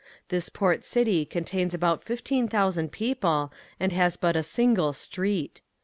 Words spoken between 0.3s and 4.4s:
port city contains about fifteen thousand people and has but